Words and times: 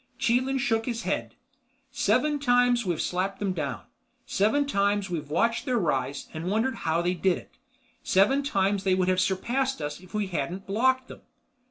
Chelan 0.17 0.57
shook 0.57 0.87
his 0.87 1.03
head. 1.03 1.35
"Seven 1.91 2.39
times 2.39 2.87
we've 2.87 2.99
slapped 2.99 3.37
them 3.37 3.53
down. 3.53 3.83
Seven 4.25 4.65
times 4.65 5.11
we've 5.11 5.29
watched 5.29 5.63
their 5.65 5.77
rise—and 5.77 6.49
wondered 6.49 6.73
how 6.75 7.03
they 7.03 7.13
did 7.13 7.37
it. 7.37 7.51
Seven 8.01 8.41
times 8.41 8.83
they 8.83 8.95
would 8.95 9.09
have 9.09 9.19
surpassed 9.21 9.79
us 9.79 9.99
if 9.99 10.15
we 10.15 10.25
hadn't 10.25 10.65
blocked 10.65 11.07
them. 11.07 11.21